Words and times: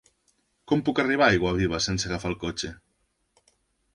Com 0.71 0.79
puc 0.87 1.01
arribar 1.03 1.27
a 1.27 1.33
Aiguaviva 1.35 1.81
sense 1.87 2.09
agafar 2.09 2.31
el 2.33 2.39
cotxe? 2.47 2.75